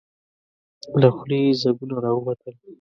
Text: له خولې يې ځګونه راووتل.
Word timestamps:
له 1.01 1.09
خولې 1.15 1.37
يې 1.45 1.53
ځګونه 1.63 1.95
راووتل. 2.03 2.55